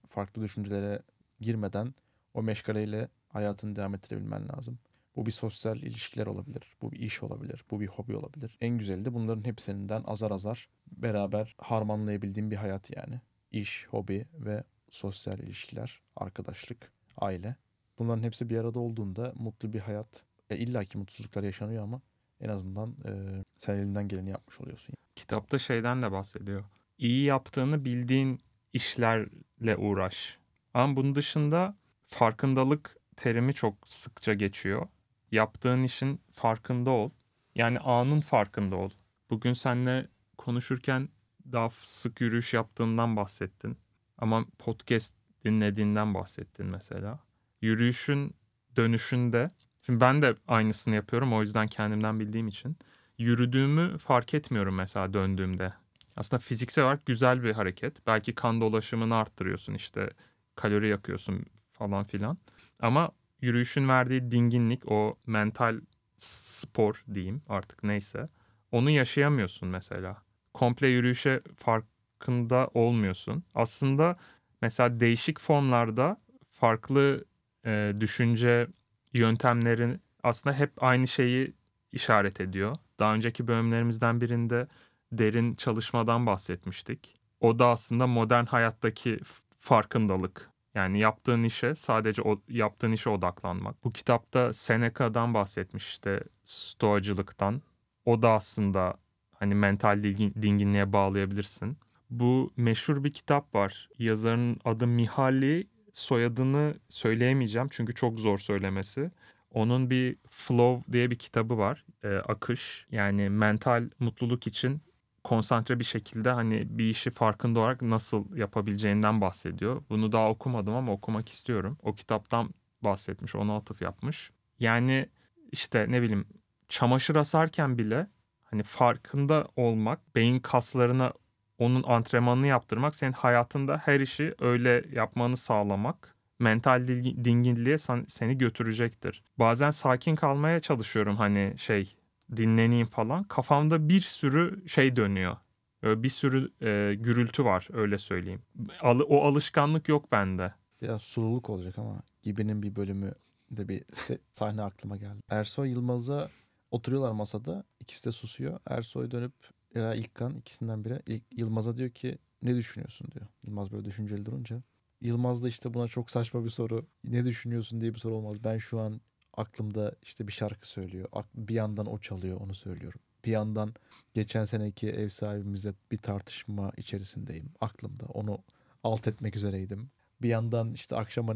[0.09, 1.01] farklı düşüncelere
[1.41, 1.93] girmeden
[2.33, 4.79] o meşgaleyle hayatını devam ettirebilmen lazım.
[5.19, 8.57] Bu bir sosyal ilişkiler olabilir, bu bir iş olabilir, bu bir hobi olabilir.
[8.61, 13.21] En güzeli de bunların hepsinden azar azar beraber harmanlayabildiğin bir hayat yani.
[13.51, 17.55] İş, hobi ve sosyal ilişkiler, arkadaşlık, aile.
[17.97, 20.23] Bunların hepsi bir arada olduğunda mutlu bir hayat.
[20.49, 22.01] E, İlla ki mutsuzluklar yaşanıyor ama
[22.41, 24.95] en azından e, sen elinden geleni yapmış oluyorsun.
[25.15, 26.63] Kitapta şeyden de bahsediyor.
[26.97, 28.39] İyi yaptığını bildiğin
[28.73, 30.37] işlerle uğraş.
[30.73, 31.77] Ama bunun dışında
[32.07, 34.87] farkındalık terimi çok sıkça geçiyor.
[35.31, 37.09] Yaptığın işin farkında ol.
[37.55, 38.89] Yani anın farkında ol.
[39.29, 41.09] Bugün seninle konuşurken
[41.51, 43.77] daha sık yürüyüş yaptığından bahsettin.
[44.17, 45.13] Ama podcast
[45.45, 47.19] dinlediğinden bahsettin mesela.
[47.61, 48.35] Yürüyüşün
[48.75, 49.49] dönüşünde,
[49.85, 52.77] şimdi ben de aynısını yapıyorum o yüzden kendimden bildiğim için.
[53.17, 55.73] Yürüdüğümü fark etmiyorum mesela döndüğümde.
[56.15, 58.07] Aslında fiziksel olarak güzel bir hareket.
[58.07, 60.09] Belki kan dolaşımını arttırıyorsun işte
[60.55, 62.37] kalori yakıyorsun falan filan.
[62.79, 63.11] Ama
[63.41, 65.81] yürüyüşün verdiği dinginlik, o mental
[66.17, 68.29] spor diyeyim artık neyse.
[68.71, 70.23] Onu yaşayamıyorsun mesela.
[70.53, 71.85] Komple yürüyüşe fark
[72.19, 73.43] farkında olmuyorsun.
[73.55, 74.17] Aslında
[74.61, 76.17] mesela değişik formlarda
[76.51, 77.25] farklı
[77.65, 78.67] e, düşünce
[79.13, 81.53] yöntemlerin aslında hep aynı şeyi
[81.91, 82.75] işaret ediyor.
[82.99, 84.67] Daha önceki bölümlerimizden birinde
[85.11, 87.15] derin çalışmadan bahsetmiştik.
[87.39, 89.19] O da aslında modern hayattaki
[89.59, 90.49] farkındalık.
[90.75, 93.83] Yani yaptığın işe sadece o yaptığın işe odaklanmak.
[93.83, 97.61] Bu kitapta Seneca'dan bahsetmiş işte stoacılıktan.
[98.05, 98.97] O da aslında
[99.31, 101.77] hani mental dingin- dinginliğe bağlayabilirsin.
[102.09, 103.89] Bu meşhur bir kitap var.
[103.99, 105.67] Yazarın adı Mihaly.
[105.93, 109.11] Soyadını söyleyemeyeceğim çünkü çok zor söylemesi.
[109.51, 111.85] Onun bir Flow diye bir kitabı var.
[112.03, 112.87] Ee, akış.
[112.91, 114.81] Yani mental mutluluk için
[115.29, 119.83] konsantre bir şekilde hani bir işi farkında olarak nasıl yapabileceğinden bahsediyor.
[119.89, 121.77] Bunu daha okumadım ama okumak istiyorum.
[121.83, 122.49] O kitaptan
[122.81, 124.31] bahsetmiş, ona atıf yapmış.
[124.59, 125.09] Yani
[125.51, 126.25] işte ne bileyim
[126.69, 128.07] çamaşır asarken bile
[128.43, 131.13] hani farkında olmak, beyin kaslarına
[131.57, 136.87] onun antrenmanını yaptırmak, senin hayatında her işi öyle yapmanı sağlamak mental
[137.23, 139.23] dinginliğe sen- seni götürecektir.
[139.39, 141.95] Bazen sakin kalmaya çalışıyorum hani şey
[142.35, 143.23] dinleneyim falan.
[143.23, 145.37] Kafamda bir sürü şey dönüyor.
[145.83, 148.41] Bir sürü e, gürültü var öyle söyleyeyim.
[148.81, 150.53] Al- o alışkanlık yok bende.
[150.81, 153.11] Biraz sululuk olacak ama Gibi'nin bir bölümü
[153.51, 153.83] de bir
[154.31, 155.21] sahne aklıma geldi.
[155.29, 156.29] Ersoy Yılmaz'a
[156.71, 157.63] oturuyorlar masada.
[157.79, 158.59] İkisi de susuyor.
[158.67, 159.33] Ersoy dönüp
[159.75, 163.25] ya İlkan ikisinden biri İl- Yılmaz'a diyor ki ne düşünüyorsun diyor.
[163.43, 164.63] Yılmaz böyle düşünceli durunca.
[165.01, 166.85] Yılmaz da işte buna çok saçma bir soru.
[167.03, 168.43] Ne düşünüyorsun diye bir soru olmaz.
[168.43, 169.01] Ben şu an
[169.33, 171.09] aklımda işte bir şarkı söylüyor.
[171.35, 172.99] Bir yandan o çalıyor onu söylüyorum.
[173.25, 173.73] Bir yandan
[174.13, 177.51] geçen seneki ev sahibimizle bir tartışma içerisindeyim.
[177.61, 178.39] Aklımda onu
[178.83, 179.89] alt etmek üzereydim.
[180.21, 181.35] Bir yandan işte akşama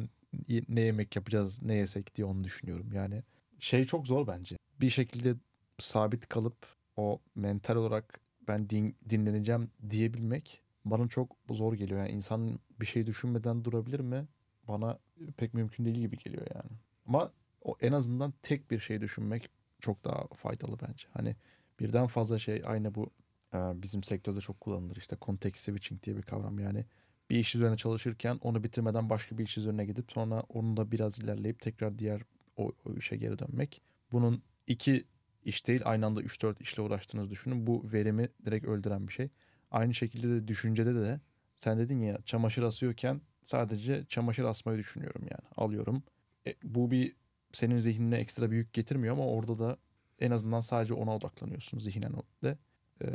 [0.70, 2.94] ne yemek yapacağız, ne yesek diye onu düşünüyorum.
[2.94, 3.24] Yani
[3.60, 4.58] şey çok zor bence.
[4.82, 5.36] Bir şekilde
[5.80, 6.56] sabit kalıp
[6.98, 12.00] o mental olarak ben din- dinleneceğim diyebilmek bana çok zor geliyor.
[12.00, 14.28] Yani insan bir şey düşünmeden durabilir mi?
[14.68, 15.00] Bana
[15.38, 16.72] pek mümkün değil gibi geliyor yani.
[17.08, 17.32] Ama
[17.64, 19.50] o en azından tek bir şey düşünmek
[19.80, 21.08] çok daha faydalı bence.
[21.14, 21.36] Hani
[21.80, 23.10] birden fazla şey aynı bu
[23.54, 24.96] e, bizim sektörde çok kullanılır.
[24.96, 26.86] İşte context switching diye bir kavram yani
[27.30, 31.20] bir iş üzerine çalışırken onu bitirmeden başka bir iş üzerine gidip sonra onu da biraz
[31.20, 32.22] ilerleyip tekrar diğer
[32.58, 33.82] o, o işe geri dönmek.
[34.12, 35.06] Bunun iki
[35.46, 37.68] iş değil aynı anda 3-4 işle uğraştığınızı düşünün.
[37.68, 39.30] Bu verimi direkt öldüren bir şey.
[39.72, 41.20] Aynı şekilde de düşüncede de
[41.58, 45.50] sen dedin ya çamaşır asıyorken sadece çamaşır asmayı düşünüyorum yani.
[45.56, 46.04] Alıyorum.
[46.48, 47.16] E, bu bir
[47.54, 49.78] senin zihnine ekstra bir yük getirmiyor ama orada da
[50.20, 52.14] en azından sadece ona odaklanıyorsun zihnen
[52.44, 52.58] de.
[53.04, 53.08] E,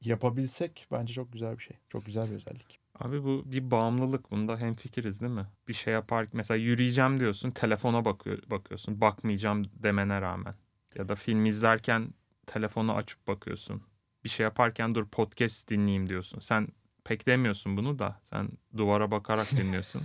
[0.00, 1.76] yapabilsek bence çok güzel bir şey.
[1.88, 2.80] Çok güzel bir özellik.
[2.98, 4.30] Abi bu bir bağımlılık.
[4.30, 5.46] Bunda hemfikiriz değil mi?
[5.68, 9.00] Bir şey yapar mesela yürüyeceğim diyorsun, telefona bakıyor, bakıyorsun.
[9.00, 10.54] Bakmayacağım demene rağmen.
[10.94, 12.14] Ya da film izlerken
[12.46, 13.82] telefonu açıp bakıyorsun.
[14.24, 16.40] Bir şey yaparken dur podcast dinleyeyim diyorsun.
[16.40, 16.68] Sen
[17.04, 18.20] pek demiyorsun bunu da.
[18.22, 20.02] Sen duvara bakarak dinliyorsun.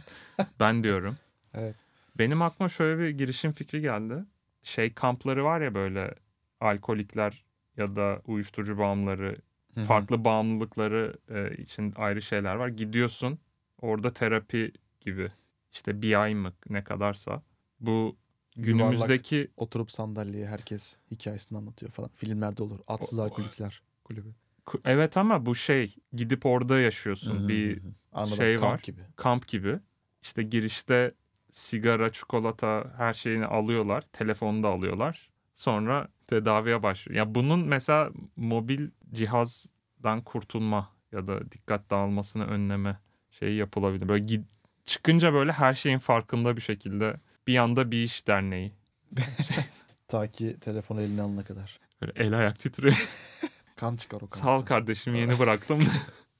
[0.59, 1.17] ben diyorum.
[1.53, 1.75] Evet.
[2.19, 4.25] Benim aklıma şöyle bir girişim fikri geldi.
[4.63, 6.15] Şey kampları var ya böyle
[6.59, 7.45] alkolikler
[7.77, 9.37] ya da uyuşturucu bağımlıları
[9.73, 9.85] Hı hı.
[9.85, 12.67] farklı bağımlılıkları e, için ayrı şeyler var.
[12.67, 13.39] Gidiyorsun
[13.81, 15.31] orada terapi gibi
[15.71, 17.41] işte bir ay mı ne kadarsa
[17.79, 18.17] bu
[18.55, 22.09] günümüzdeki Oturup sandalyeye herkes hikayesini anlatıyor falan.
[22.15, 22.79] Filmlerde olur.
[22.87, 24.33] Atsız alkolikler kulübü.
[24.85, 27.81] evet ama bu şey gidip orada yaşıyorsun Hı hı bir.
[28.11, 28.37] Anladım.
[28.37, 28.79] şey Kamp var.
[28.83, 29.01] gibi.
[29.15, 29.79] kamp gibi.
[30.21, 31.13] İşte girişte
[31.57, 34.01] sigara, çikolata her şeyini alıyorlar.
[34.13, 35.29] Telefonu da alıyorlar.
[35.53, 37.17] Sonra tedaviye başlıyor.
[37.17, 42.99] Ya bunun mesela mobil cihazdan kurtulma ya da dikkat dağılmasını önleme
[43.31, 44.07] şeyi yapılabilir.
[44.09, 44.43] Böyle gid-
[44.85, 47.15] çıkınca böyle her şeyin farkında bir şekilde
[47.47, 48.71] bir anda bir iş derneği.
[50.07, 51.79] Ta ki telefonu eline alana kadar.
[52.01, 53.07] Böyle el ayak titriyor.
[53.75, 54.39] Kan çıkar o kan.
[54.39, 55.79] Sağ ol kardeşim yeni bıraktım.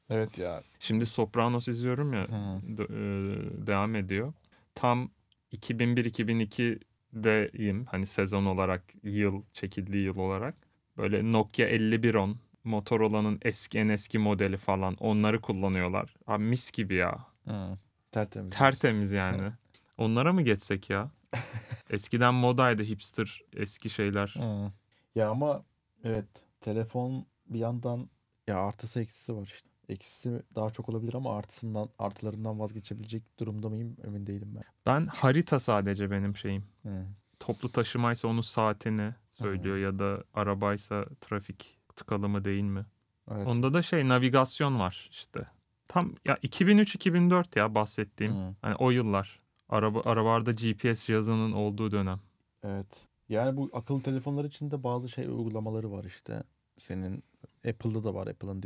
[0.10, 0.64] Evet ya.
[0.80, 2.24] Şimdi Sopranos izliyorum ya.
[2.24, 2.78] Hı.
[2.78, 4.34] de- e, devam ediyor.
[4.78, 5.12] Tam
[5.52, 7.86] 2001-2002'deyim.
[7.86, 10.56] Hani sezon olarak, yıl, çekildiği yıl olarak.
[10.98, 16.16] Böyle Nokia 5110, Motorola'nın eski en eski modeli falan onları kullanıyorlar.
[16.28, 17.26] Abi mis gibi ya.
[17.46, 17.78] Hı.
[18.12, 18.58] Tertemiz.
[18.58, 19.52] Tertemiz yani.
[19.98, 21.12] Onlara mı geçsek ya?
[21.90, 24.36] Eskiden modaydı hipster eski şeyler.
[24.38, 24.72] Hı.
[25.16, 25.66] Ya ama
[26.04, 26.28] evet
[26.62, 28.10] telefon bir yandan
[28.48, 29.70] ya artısı eksisi var işte.
[29.90, 34.64] Eksisi daha çok olabilir ama artısından artılarından vazgeçebilecek durumda mıyım emin değilim ben.
[34.86, 36.64] Ben harita sadece benim şeyim.
[36.84, 37.06] Hı.
[37.40, 42.86] Toplu taşımaysa onun saatini söylüyor ya da arabaysa trafik tıkalı mı değil mi?
[43.32, 43.48] Evet.
[43.48, 45.48] Onda da şey navigasyon var işte.
[45.88, 48.34] Tam ya 2003-2004 ya bahsettiğim.
[48.34, 48.56] Hı.
[48.62, 49.40] Hani o yıllar.
[49.70, 52.20] Araba arabalarda GPS cihazının olduğu dönem.
[52.64, 53.08] Evet.
[53.30, 56.44] Yani bu akıllı telefonlar için de bazı şey uygulamaları var işte.
[56.78, 57.24] Senin
[57.68, 58.28] Apple'da da var.
[58.28, 58.64] Apple'ın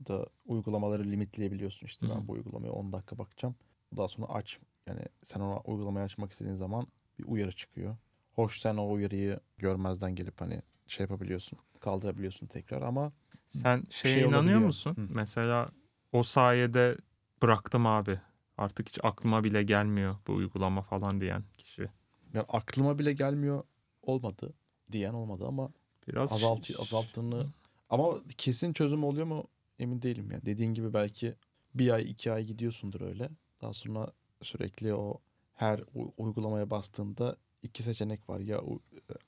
[0.00, 1.86] default'da uygulamaları limitleyebiliyorsun.
[1.86, 3.54] İşte ben bu uygulamaya 10 dakika bakacağım.
[3.96, 4.58] Daha sonra aç.
[4.86, 6.86] Yani sen ona uygulamayı açmak istediğin zaman
[7.18, 7.96] bir uyarı çıkıyor.
[8.34, 11.58] Hoş sen o uyarıyı görmezden gelip hani şey yapabiliyorsun.
[11.80, 13.12] Kaldırabiliyorsun tekrar ama
[13.46, 14.60] Sen şeye şey inanıyor olabiliyor.
[14.60, 14.94] musun?
[14.96, 15.06] Hı.
[15.10, 15.68] Mesela
[16.12, 16.96] o sayede
[17.42, 18.20] bıraktım abi.
[18.58, 21.88] Artık hiç aklıma bile gelmiyor bu uygulama falan diyen kişi.
[22.34, 23.64] yani aklıma bile gelmiyor
[24.02, 24.52] olmadı
[24.92, 25.70] diyen olmadı ama
[26.08, 27.46] Biraz azalt azalttığını
[27.90, 29.44] ama kesin çözüm oluyor mu
[29.80, 30.42] emin değilim ya.
[30.46, 31.34] Dediğin gibi belki
[31.74, 33.28] bir ay iki ay gidiyorsundur öyle.
[33.62, 34.12] Daha sonra
[34.42, 35.18] sürekli o
[35.54, 35.80] her
[36.16, 38.40] uygulamaya bastığında iki seçenek var.
[38.40, 38.82] Ya u-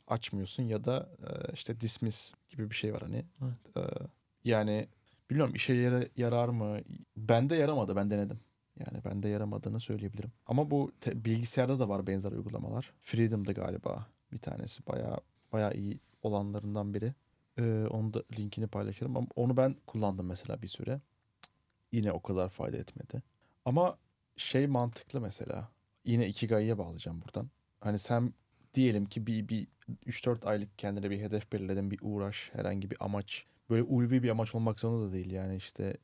[0.09, 3.25] açmıyorsun ya da e, işte dismiss gibi bir şey var hani.
[3.77, 3.81] E,
[4.45, 4.89] yani
[5.31, 6.79] bilmiyorum işe yara- yarar mı?
[7.17, 7.97] Bende yaramadı.
[7.97, 8.41] Ben denedim.
[8.79, 10.33] Yani bende yaramadığını söyleyebilirim.
[10.47, 12.93] Ama bu te- bilgisayarda da var benzer uygulamalar.
[13.01, 15.19] Freedom'da galiba bir tanesi bayağı
[15.53, 17.15] bayağı iyi olanlarından biri.
[17.59, 19.17] Ee, onu da linkini paylaşırım.
[19.17, 21.01] Ama onu ben kullandım mesela bir süre.
[21.93, 23.23] Yine o kadar fayda etmedi.
[23.65, 23.99] Ama
[24.37, 25.69] şey mantıklı mesela.
[26.05, 27.51] Yine Ikigai'ye bağlayacağım buradan.
[27.81, 28.35] Hani sen
[28.75, 29.67] diyelim ki bir, bir
[30.07, 31.91] 3-4 aylık kendine bir hedef belirledin.
[31.91, 33.47] Bir uğraş, herhangi bir amaç.
[33.71, 35.31] Böyle ulvi bir amaç olmak zorunda da değil.
[35.31, 35.97] Yani işte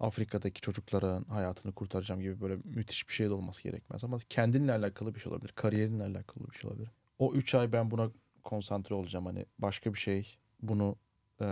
[0.00, 4.04] Afrika'daki çocukların hayatını kurtaracağım gibi böyle müthiş bir şey de olması gerekmez.
[4.04, 5.52] Ama kendinle alakalı bir şey olabilir.
[5.54, 6.90] Kariyerinle alakalı bir şey olabilir.
[7.18, 8.10] O 3 ay ben buna
[8.42, 9.26] konsantre olacağım.
[9.26, 10.96] Hani başka bir şey bunu
[11.40, 11.46] e,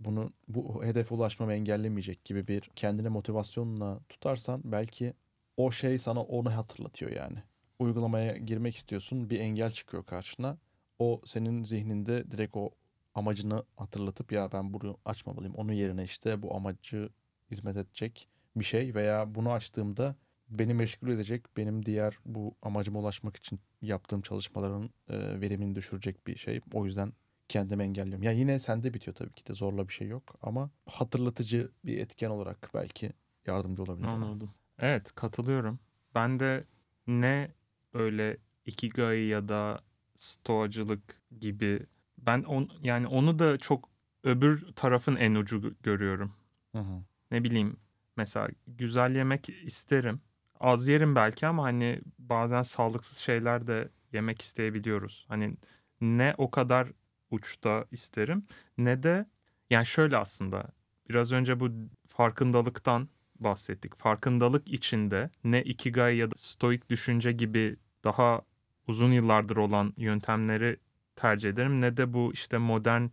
[0.00, 5.14] bunu bu hedefe ulaşmamı engellemeyecek gibi bir kendine motivasyonla tutarsan belki
[5.56, 7.38] o şey sana onu hatırlatıyor yani.
[7.78, 10.58] Uygulamaya girmek istiyorsun bir engel çıkıyor karşına.
[10.98, 12.70] O senin zihninde direkt o
[13.14, 15.54] amacını hatırlatıp ya ben bunu açmamalıyım.
[15.54, 17.08] Onun yerine işte bu amacı
[17.50, 20.16] hizmet edecek bir şey veya bunu açtığımda
[20.48, 26.36] beni meşgul edecek, benim diğer bu amacıma ulaşmak için yaptığım çalışmaların e, verimini düşürecek bir
[26.36, 26.60] şey.
[26.72, 27.12] O yüzden
[27.50, 28.22] kendimi engelliyorum.
[28.22, 32.30] Ya yine sende bitiyor tabii ki de zorla bir şey yok ama hatırlatıcı bir etken
[32.30, 33.12] olarak belki
[33.46, 34.06] yardımcı olabilir.
[34.08, 34.50] Anladım.
[34.78, 35.78] Evet katılıyorum.
[36.14, 36.64] Ben de
[37.06, 37.50] ne
[37.94, 38.36] öyle
[38.66, 39.80] ikigai ya da
[40.16, 41.86] stoacılık gibi
[42.18, 43.88] ben on, yani onu da çok
[44.24, 46.32] öbür tarafın en ucu gö- görüyorum.
[46.72, 47.02] Hı hı.
[47.30, 47.76] Ne bileyim
[48.16, 50.20] mesela güzel yemek isterim.
[50.60, 55.24] Az yerim belki ama hani bazen sağlıksız şeyler de yemek isteyebiliyoruz.
[55.28, 55.56] Hani
[56.00, 56.88] ne o kadar
[57.30, 58.46] uçta isterim
[58.78, 59.26] ne de
[59.70, 60.72] yani şöyle aslında
[61.08, 61.70] biraz önce bu
[62.08, 63.08] farkındalıktan
[63.40, 63.96] bahsettik.
[63.96, 68.42] Farkındalık içinde ne ikigai ya da stoik düşünce gibi daha
[68.88, 70.76] uzun yıllardır olan yöntemleri
[71.16, 73.04] tercih ederim ne de bu işte modern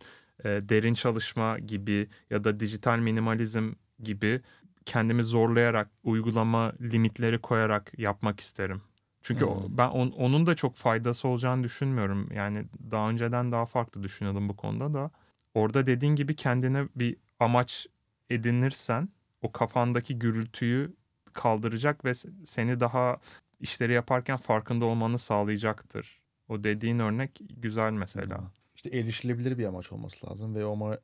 [0.44, 4.40] e, derin çalışma gibi ya da dijital minimalizm gibi
[4.84, 8.82] kendimi zorlayarak uygulama limitleri koyarak yapmak isterim.
[9.28, 9.78] Çünkü Hmm.
[9.78, 12.28] ben on- onun da çok faydası olacağını düşünmüyorum.
[12.32, 15.10] Yani daha önceden daha farklı düşünüyordum bu konuda da.
[15.54, 17.86] Orada dediğin gibi kendine bir amaç
[18.30, 19.08] edinirsen
[19.42, 20.94] o kafandaki gürültüyü
[21.32, 22.14] kaldıracak ve
[22.44, 23.16] seni daha
[23.60, 26.20] işleri yaparken farkında olmanı sağlayacaktır.
[26.48, 28.38] O dediğin örnek güzel mesela.
[28.38, 28.44] Hı.
[28.76, 30.98] İşte erişilebilir bir amaç olması lazım ve o, ama,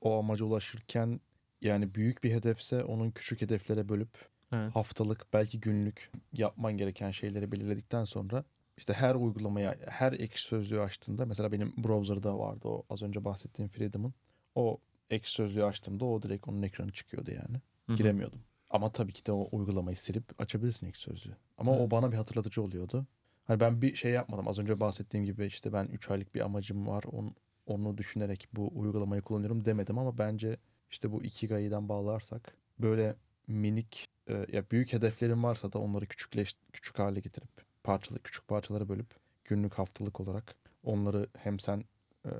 [0.00, 1.20] o amaca ulaşırken
[1.60, 4.76] yani büyük bir hedefse onun küçük hedeflere bölüp Evet.
[4.76, 8.44] haftalık belki günlük yapman gereken şeyleri belirledikten sonra
[8.76, 13.68] işte her uygulamaya her ekşi sözlüğü açtığında mesela benim browser'da vardı o az önce bahsettiğim
[13.70, 14.14] Freedom'ın
[14.54, 14.78] o
[15.10, 17.60] ekşi sözlüğü açtığımda o direkt onun ekranı çıkıyordu yani.
[17.86, 17.96] Hı hı.
[17.96, 18.40] Giremiyordum.
[18.70, 21.36] Ama tabii ki de o uygulamayı silip açabilirsin ekşi sözlüğü.
[21.58, 21.90] Ama o Evet.
[21.90, 23.06] bana bir hatırlatıcı oluyordu.
[23.44, 24.48] Hani ben bir şey yapmadım.
[24.48, 27.04] Az önce bahsettiğim gibi işte ben 3 aylık bir amacım var.
[27.12, 27.34] Onu,
[27.66, 30.56] onu düşünerek bu uygulamayı kullanıyorum demedim ama bence
[30.90, 36.98] işte bu Ikigai'den bağlarsak böyle minik e, ya büyük hedeflerin varsa da onları küçükleş küçük
[36.98, 37.50] hale getirip
[37.84, 39.10] parçalı küçük parçalara bölüp
[39.44, 41.84] günlük haftalık olarak onları hem sen
[42.26, 42.30] e,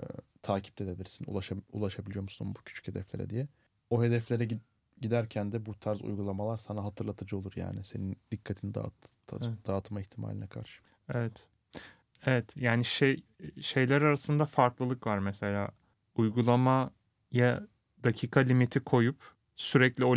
[0.42, 1.24] takip edebilirsin.
[1.28, 3.48] Ulaşa, ulaşabiliyor musun bu küçük hedeflere diye.
[3.90, 4.58] O hedeflere gi-
[5.00, 7.84] giderken de bu tarz uygulamalar sana hatırlatıcı olur yani.
[7.84, 8.94] Senin dikkatini dağıt,
[9.32, 9.66] Evet.
[9.66, 10.82] dağıtma ihtimaline karşı.
[11.14, 11.46] Evet.
[12.26, 13.22] Evet yani şey
[13.60, 15.68] şeyler arasında farklılık var mesela.
[16.14, 17.66] Uygulamaya
[18.04, 20.16] dakika limiti koyup sürekli o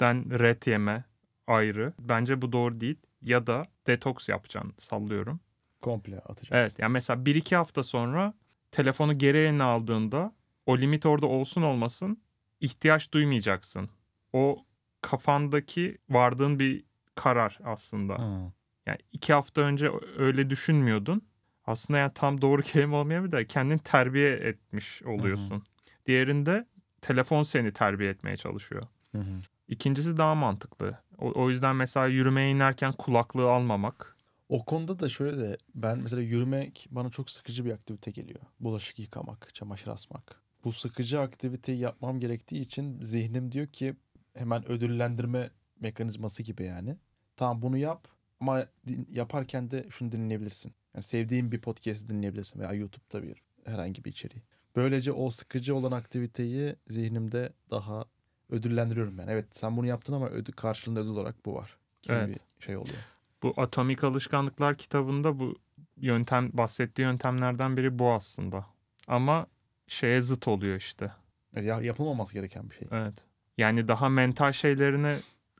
[0.00, 1.04] limitten ret yeme
[1.46, 1.92] ayrı.
[1.98, 2.96] Bence bu doğru değil.
[3.22, 5.40] Ya da detoks yapacaksın sallıyorum.
[5.80, 6.54] Komple atacaksın.
[6.54, 8.34] Evet yani mesela 1-2 hafta sonra
[8.72, 10.32] telefonu geri eline aldığında
[10.66, 12.22] o limit orada olsun olmasın
[12.60, 13.90] ihtiyaç duymayacaksın.
[14.32, 14.64] O
[15.00, 16.84] kafandaki vardığın bir
[17.14, 18.18] karar aslında.
[18.18, 18.52] Hı.
[18.86, 21.22] Yani iki hafta önce öyle düşünmüyordun.
[21.64, 25.62] Aslında yani tam doğru kelime olmayabilir de kendini terbiye etmiş oluyorsun.
[26.06, 26.66] Diğerinde
[27.02, 28.82] telefon seni terbiye etmeye çalışıyor.
[29.12, 29.40] Hı hı.
[29.70, 30.98] İkincisi daha mantıklı.
[31.18, 34.16] O, o yüzden mesela yürümeye inerken kulaklığı almamak.
[34.48, 38.40] O konuda da şöyle ben mesela yürümek bana çok sıkıcı bir aktivite geliyor.
[38.60, 40.40] Bulaşık yıkamak, çamaşır asmak.
[40.64, 43.94] bu sıkıcı aktiviteyi yapmam gerektiği için zihnim diyor ki
[44.34, 46.96] hemen ödüllendirme mekanizması gibi yani.
[47.36, 48.08] Tamam bunu yap
[48.40, 48.66] ama
[49.10, 50.72] yaparken de şunu dinleyebilirsin.
[50.94, 54.42] Yani sevdiğin bir podcast dinleyebilirsin veya YouTube'da bir herhangi bir içeriği.
[54.76, 58.04] Böylece o sıkıcı olan aktiviteyi zihnimde daha
[58.50, 59.26] ödüllendiriyorum ben.
[59.28, 61.76] Evet sen bunu yaptın ama ödül, karşılığında ödül olarak bu var.
[62.02, 62.40] Gibi Evet.
[62.60, 62.96] bir şey oluyor.
[63.42, 65.56] Bu Atomik Alışkanlıklar kitabında bu
[65.96, 68.66] yöntem bahsettiği yöntemlerden biri bu aslında.
[69.08, 69.46] Ama
[69.88, 71.12] şeye zıt oluyor işte.
[71.54, 72.88] E, Ya, yapılmaması gereken bir şey.
[72.90, 73.14] Evet.
[73.58, 75.16] Yani daha mental şeylerini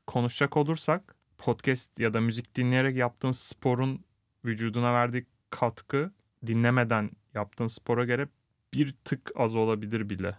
[0.07, 4.03] konuşacak olursak podcast ya da müzik dinleyerek yaptığın sporun
[4.45, 6.11] vücuduna verdiği katkı
[6.47, 8.27] dinlemeden yaptığın spora göre
[8.73, 10.35] bir tık az olabilir bile.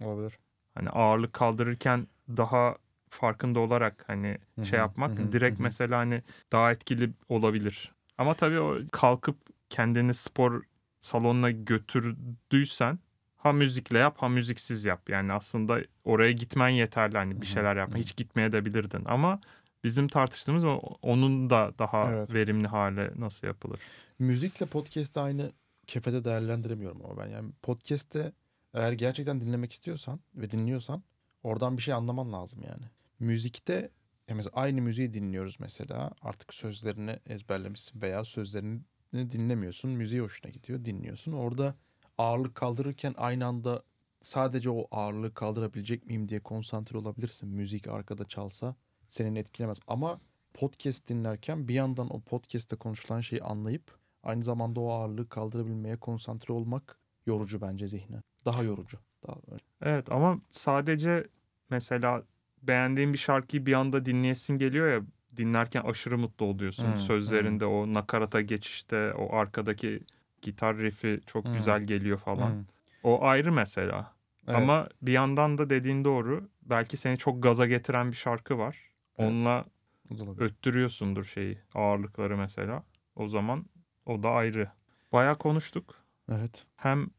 [0.00, 0.38] Olabilir.
[0.74, 2.06] Hani ağırlık kaldırırken
[2.36, 2.76] daha
[3.08, 5.62] farkında olarak hani Hı şey yapmak hı hı, direkt hı hı.
[5.62, 7.92] mesela hani daha etkili olabilir.
[8.18, 9.36] Ama tabii o kalkıp
[9.68, 10.62] kendini spor
[11.00, 12.98] salonuna götürdüysen
[13.36, 15.10] ha müzikle yap ha müziksiz yap.
[15.10, 17.96] Yani aslında oraya gitmen yeterli hani bir şeyler yapma.
[17.96, 19.40] Hiç gitmeye de bilirdin ama
[19.84, 20.64] bizim tartıştığımız
[21.02, 22.32] onun da daha Evet.
[22.34, 23.80] verimli hale nasıl yapılır?
[24.18, 25.52] Müzikle podcast'ı aynı
[25.86, 27.28] kefede değerlendiremiyorum ama ben.
[27.28, 28.32] Yani podcast'te
[28.74, 31.02] eğer gerçekten dinlemek istiyorsan ve dinliyorsan
[31.42, 32.84] oradan bir şey anlaman lazım yani.
[33.18, 33.90] Müzikte
[34.28, 38.82] ya mesela aynı müziği dinliyoruz mesela artık sözlerini ezberlemişsin veya sözlerini
[39.14, 39.90] dinlemiyorsun.
[39.90, 41.32] Müziği hoşuna gidiyor dinliyorsun.
[41.32, 41.74] Orada
[42.18, 43.82] ağırlık kaldırırken aynı anda
[44.22, 47.48] sadece o ağırlığı kaldırabilecek miyim diye konsantre olabilirsin.
[47.48, 48.76] Müzik arkada çalsa
[49.08, 49.80] seni etkilemez.
[49.86, 50.20] Ama
[50.54, 56.54] podcast dinlerken bir yandan o podcast'te konuşulan şeyi anlayıp aynı zamanda o ağırlığı kaldırabilmeye konsantre
[56.54, 58.22] olmak yorucu bence zihne.
[58.44, 58.98] Daha yorucu.
[59.26, 59.36] Daha
[59.82, 61.26] Evet ama sadece
[61.70, 62.22] mesela
[62.62, 65.00] beğendiğin bir şarkıyı bir anda dinleyesin geliyor ya
[65.36, 66.84] dinlerken aşırı mutlu oluyorsun.
[66.84, 70.00] Hmm, Sözlerinde o nakarata geçişte o arkadaki
[70.42, 71.52] gitar riff'i çok Hmm.
[71.52, 72.50] güzel geliyor falan.
[72.50, 72.64] Hmm.
[73.02, 74.14] O ayrı mesela.
[74.46, 74.56] Evet.
[74.56, 76.48] Ama bir yandan da dediğin doğru.
[76.62, 78.78] Belki seni çok gaza getiren bir şarkı var.
[79.18, 79.30] Evet.
[79.30, 79.64] Onunla
[80.10, 80.40] olabilir.
[80.44, 82.82] öttürüyorsundur şeyi, ağırlıkları mesela.
[83.16, 83.64] O zaman
[84.06, 84.68] o da ayrı.
[85.12, 85.94] Bayağı konuştuk.
[86.32, 86.66] Evet.
[86.76, 87.10] Hem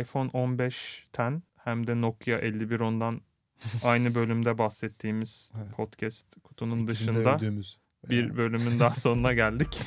[0.00, 3.20] iPhone 15'ten hem de Nokia 5110'dan
[3.84, 5.72] aynı bölümde bahsettiğimiz Evet.
[5.76, 7.78] podcast kutunun İkisinde dışında öldüğümüz.
[8.10, 9.80] bir bölümün daha sonuna geldik.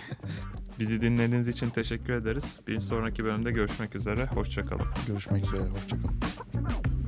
[0.79, 2.61] Bizi dinlediğiniz için teşekkür ederiz.
[2.67, 4.25] Bir sonraki bölümde görüşmek üzere.
[4.25, 4.87] Hoşçakalın.
[5.07, 5.69] Görüşmek üzere.
[5.69, 7.04] Hoşçakalın.